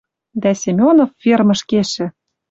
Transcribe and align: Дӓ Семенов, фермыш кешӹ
Дӓ 0.41 0.51
Семенов, 0.61 1.09
фермыш 1.21 1.61
кешӹ 1.69 2.05